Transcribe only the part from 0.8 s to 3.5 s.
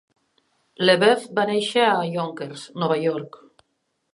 LeBouef va néixer a Yonkers, Nova York.